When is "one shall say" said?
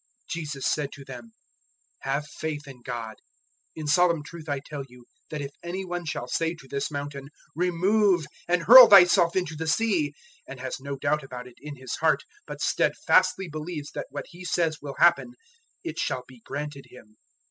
5.85-6.55